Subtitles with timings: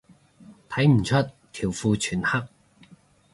[0.67, 1.13] 睇唔出，
[1.53, 2.41] 條褲全黑